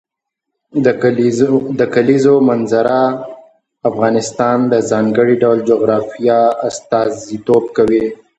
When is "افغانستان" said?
3.89-4.57